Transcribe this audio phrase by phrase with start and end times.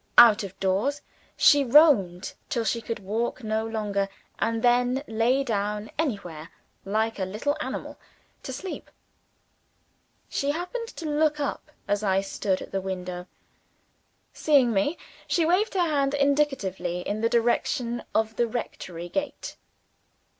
[0.17, 1.03] Out of doors,
[1.37, 6.49] she roamed till she could walk no longer, and then lay down anywhere,
[6.83, 7.99] like a little animal,
[8.41, 8.89] to sleep.
[10.27, 13.27] She happened to look up as I stood at the window.
[14.33, 19.55] Seeing me, she waved her hand indicatively in the direction of the rectory gate.